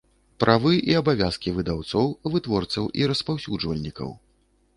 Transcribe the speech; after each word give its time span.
Правы 0.43 0.71
i 0.93 0.95
абавязкi 1.01 1.53
выдаўцоў, 1.57 2.07
вытворцаў 2.37 2.89
i 2.99 3.11
распаўсюджвальнiкаў 3.13 4.11